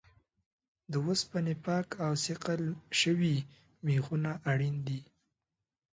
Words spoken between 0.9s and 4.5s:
د اوسپنې پاک او صیقل شوي میخونه